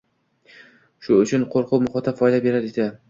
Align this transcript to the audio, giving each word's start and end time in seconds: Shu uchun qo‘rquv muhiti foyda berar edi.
Shu 1.07 1.17
uchun 1.25 1.45
qo‘rquv 1.57 1.85
muhiti 1.89 2.15
foyda 2.23 2.41
berar 2.47 2.67
edi. 2.71 2.89